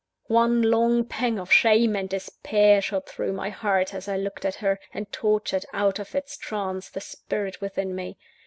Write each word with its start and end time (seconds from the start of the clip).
One 0.33 0.63
long 0.63 1.05
pang 1.05 1.37
of 1.37 1.51
shame 1.51 1.95
and 1.95 2.09
despair 2.09 2.81
shot 2.81 3.05
through 3.07 3.33
my 3.33 3.49
heart 3.51 3.93
as 3.93 4.07
I 4.07 4.17
looked 4.17 4.45
at 4.45 4.55
her, 4.55 4.79
and 4.91 5.11
tortured 5.11 5.63
out 5.73 5.99
of 5.99 6.15
its 6.15 6.35
trance 6.37 6.89
the 6.89 6.99
spirit 7.01 7.61
within 7.61 7.93
me. 7.93 8.17